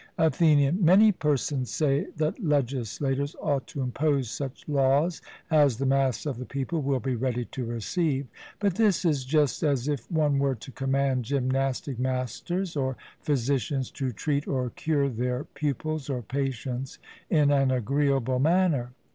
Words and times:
ATHENIAN: 0.17 0.83
Many 0.83 1.11
persons 1.11 1.69
say 1.69 2.07
that 2.15 2.43
legislators 2.43 3.35
ought 3.39 3.67
to 3.67 3.81
impose 3.83 4.31
such 4.31 4.67
laws 4.67 5.21
as 5.51 5.77
the 5.77 5.85
mass 5.85 6.25
of 6.25 6.37
the 6.39 6.45
people 6.45 6.81
will 6.81 6.99
be 6.99 7.13
ready 7.13 7.45
to 7.45 7.63
receive; 7.65 8.25
but 8.57 8.73
this 8.73 9.05
is 9.05 9.23
just 9.25 9.61
as 9.61 9.87
if 9.87 10.09
one 10.11 10.39
were 10.39 10.55
to 10.55 10.71
command 10.71 11.23
gymnastic 11.25 11.99
masters 11.99 12.75
or 12.75 12.97
physicians 13.21 13.91
to 13.91 14.11
treat 14.11 14.47
or 14.47 14.71
cure 14.71 15.07
their 15.07 15.43
pupils 15.43 16.09
or 16.09 16.23
patients 16.23 16.97
in 17.29 17.51
an 17.51 17.69
agreeable 17.69 18.39
manner. 18.39 18.93